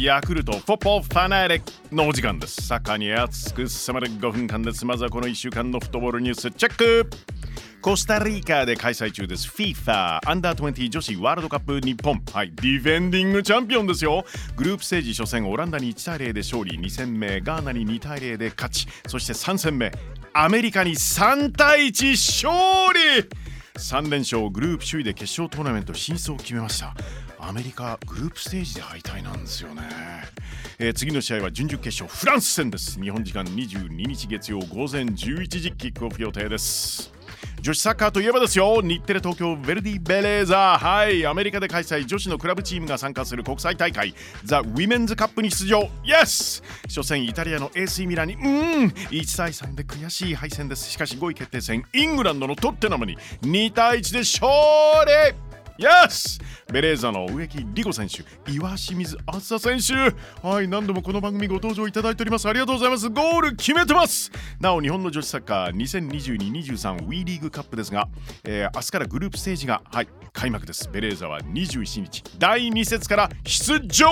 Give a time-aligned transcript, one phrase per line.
[0.00, 2.66] ヤクルトフォッポーファナーレのお時間です。
[2.66, 7.37] サッカーに熱く迫る5分間ですまずはこの1週間のフットボールニュースチェック。
[7.80, 9.48] コスタリカで開催中です。
[9.48, 12.20] FIFA アンダー20女子ワールドカップ日本。
[12.32, 12.52] はい。
[12.56, 14.24] ディフェンディングチャンピオンですよ。
[14.56, 16.76] グループステージ初戦オランダに1対0で勝利。
[16.76, 18.88] 2戦目ガーナに2対0で勝ち。
[19.06, 19.92] そして3戦目
[20.32, 23.28] アメリカに3対1勝利。
[23.76, 26.96] 3連勝グループ首位で決勝トーナメント進出を決めました。
[27.38, 29.82] アメリカグループステージで敗退なんですよね、
[30.80, 33.00] えー、次の試合は準々決勝フランス戦です。
[33.00, 37.17] 日本時間22日月曜午前11時キックオフ予定です。
[37.60, 38.80] 女子サッカーといえばですよ。
[38.82, 40.84] 日テレ東京ヴェルディベレーザー。
[40.84, 41.26] はい。
[41.26, 44.14] アメリカで開催女子のクラブチームが参加する国際大会。
[44.44, 45.88] ザ・ウィメンズカップに出場。
[46.04, 48.34] イエス初戦イタリアの AC ミラに。
[48.34, 48.40] うん。
[48.86, 50.88] 1対3で悔しい敗戦です。
[50.90, 51.84] しかし5位決定戦。
[51.92, 53.16] イングランドのトッテナムに。
[53.42, 54.48] 2対1で勝
[55.34, 55.47] 利。
[55.78, 56.42] Yes!
[56.72, 62.48] ベレーザの植木理子選手、岩清水梓選手、はい、何度もこの番組ご登場いただいております。
[62.48, 63.08] ありがとうございます。
[63.08, 68.08] ゴール決めてますなお、日本の女子サッカー2022-23 WE リーグカップですが、
[68.42, 70.90] えー、明日からグループステージが、はい、開幕です。
[70.90, 74.08] ベレーザは21日、第2節から出場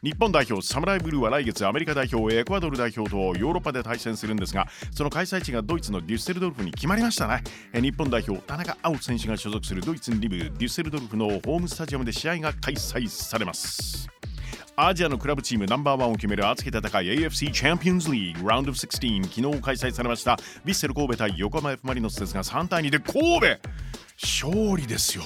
[0.00, 7.42] 日本代表サムライブルーは来月アメリカ代表エクアドル代表とヨーロッパで対戦するんですがその開催地がドイツのデュッセルドルフに決まりましたね。
[7.74, 14.08] 日本代表田中碧選手が所属するドイツリブデュッセルドルフのホームスタジアムで試合が開催されます。
[14.76, 23.46] アジアのクラブチームナンバーワンを決める熱き戦い AFC チャンピオンズリーグラウンド16昨日開催されましたヴィッセル神戸対横浜 F・ マリノスですが3対2で神戸
[24.20, 25.22] 勝利ですよ、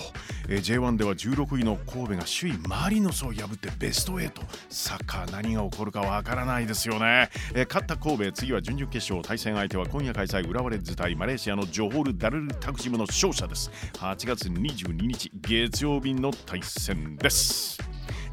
[0.48, 4.30] えー、J1 では16位の神戸が首位マリノスを破ってベスト8
[4.68, 13.70] サッカー何が起こるかわからないですよね、えー、勝った神戸次は準々決勝対戦相手は今夜開催浦和レッズ対マレーシアのジョホール・ダルルタクジムの勝者です。
[13.94, 17.81] 8月22日月曜日の対戦です。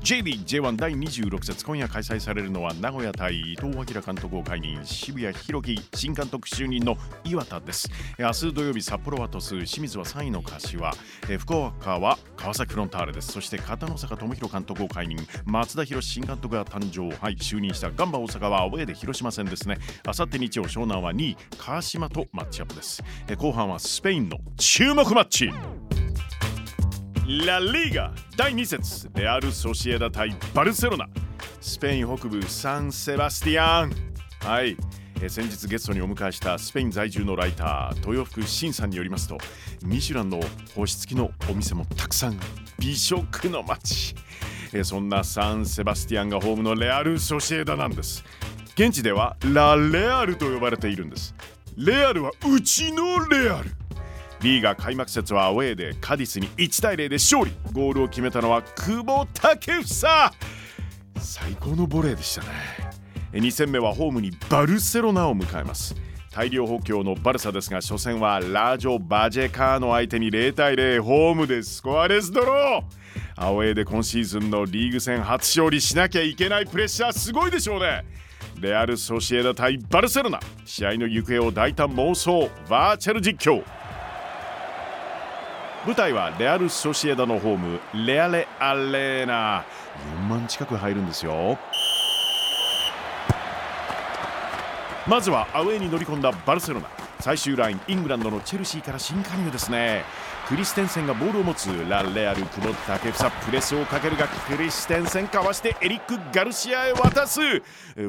[0.01, 6.95] J リーグ J1 第26節今夜開催されるのは名古屋対伊藤明監督を解任渋谷弘樹新監督就任の
[7.25, 7.89] 岩田です。
[8.17, 10.91] 明日土曜日札幌は鳥栖清水は3位の柏。
[11.37, 13.33] 福岡は川崎フロンターレです。
[13.33, 17.13] そして片野坂智弘監督を解任松田博新監督が誕生。
[17.15, 19.77] はい就任したガンバ大阪はアウェーで広島戦ですね。
[20.07, 23.03] あさって日曜湘南は2位川島とマッチアップです。
[23.37, 25.51] 後半はスペインの注目マッチ。
[27.29, 31.07] ラ・リーガ第2節レアル・ソシエダ対バルセロナ。
[31.61, 33.91] スペイン北部サンセバスティアン
[34.39, 34.75] はい。
[35.21, 39.37] え先日ゲストにお迎えしたスペイン在住のライター豊福慎さんによりますと
[39.83, 40.39] ミシュランの
[40.73, 42.39] 星付きのお店もたくさん
[42.79, 44.15] 美食の街。
[44.73, 48.23] えそんなサンセバスティアンがホームのレアル・ソシエダなんです。
[48.73, 51.35] 現地ではラ・レアルと呼ばれているんです。
[51.77, 53.69] レアルはうちのレアル
[54.41, 57.51] リーガ開幕節はアウェーでカディスに1対0で勝利。
[57.73, 59.83] ゴールを決めたのは久保建英。
[61.19, 62.47] 最高のボレーでしたね。
[63.33, 65.93] 2戦目はホームにバルセロナを迎えます。
[66.31, 72.83] 大量補強のバルサですが初戦はラージョ・バジェカーの相手に0対0ホームでスコアレスドロー。
[73.35, 78.05] アウェーで今シーズンのリーグ戦初勝利しなきゃいけないプレッシャーすごいでしょうね。
[78.61, 80.39] レアル・ソシエダ対バルセロナ。
[80.63, 82.49] 試合の行方を大胆妄想。
[82.69, 83.63] バーチャル実況。
[85.85, 89.63] 舞台はレアル・ソシエダのホームレアレ・アレーナ。
[90.23, 91.57] 4万近く入るんですよ。
[95.07, 96.87] まずはアウェーに乗り込んだバルセロナ。
[97.21, 100.03] 最終ラインイングランドのチェルシーから新加入ですね。
[100.47, 107.39] クリステンセンがボールを持つラ・レアル久保建英プレスをかけるがクリステンセンかわしてエリック・ガルシアへ渡す。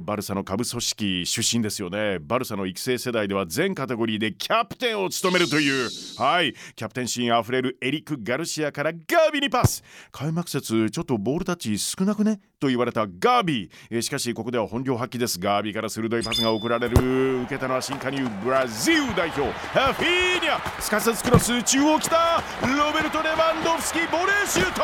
[0.00, 2.18] バルサの下部組織出身ですよね。
[2.18, 5.90] バルサの育成世代では全カテゴリーでキャプテンを務めるという。
[6.16, 6.54] はい。
[6.74, 9.82] キャプテンシーンあふれるエリック・ガルシアからガービにパス。
[10.10, 12.40] 開幕節ちょっとボールタッチ少なくね？
[12.58, 14.00] と言われたガービー。
[14.00, 15.38] しかしここでは本領発揮です。
[15.38, 17.42] ガービーから鋭いパスが送られる。
[17.42, 18.99] 受けたのは新加入ブラジル。
[19.16, 24.82] 代表ハフィーニャすかさずクロス中央来たロベルト・レバンドフスキボレーシュート。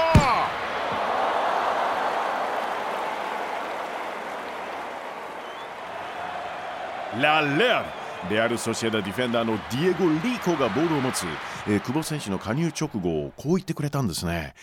[7.21, 7.87] ラ・レアル。
[8.31, 11.27] レアル・ソシエダディフェンダーのディエゴ・リーコがボールを持つ、
[11.69, 14.55] えー、久保選手の加入直後こう言ってくれたんですね。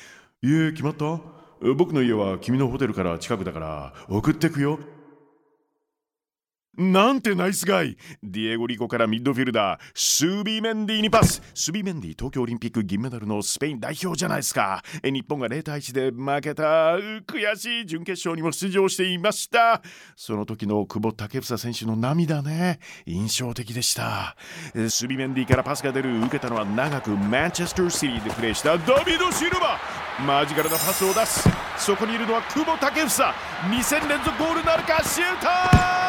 [0.42, 1.20] 家決まった？
[1.78, 4.80] 僕の家は君のホテルから近くだから送ってくよ。
[6.76, 7.96] なんてナイスガイ。
[8.24, 9.80] ディエゴ・リコからミッドフィルダー。
[9.94, 11.40] スビメンディにパス。
[11.54, 13.80] スビメンディ東京オリンピック銀メダルのスペイン。
[13.80, 14.82] 代表じゃないですか。
[15.04, 16.96] え日本が0対1で負けた
[17.28, 19.84] 悔しい準決勝にも出場していました。
[20.16, 22.80] その時の久保建英選手の涙ね。
[23.06, 24.36] 印象的でした。
[24.90, 26.20] スビメンディからパスが出る。
[26.22, 28.80] 受けたのは長くマンチェスターシティでプレーした。
[28.80, 29.80] ダビド・シルバ。
[30.26, 31.48] マジカルなパスを出す。
[31.78, 33.06] そこにいるのは久保建英。
[33.06, 35.04] 2戦連続ゴールなるか。
[35.04, 36.03] シュート！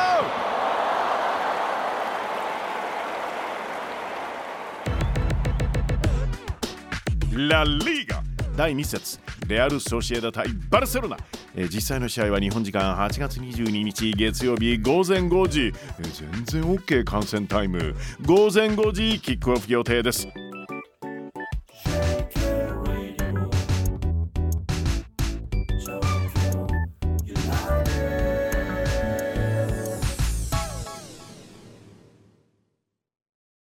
[7.35, 8.23] ラ・リーガ
[8.57, 11.17] 第2節レアル・ソシエダ対バルセロナ、
[11.57, 17.97] えー、実際の試合は日本時間8月22日月曜日午前5時、えー、全然 OK 観戦タイム。
[18.25, 20.29] 午前5時キックオフ予定です。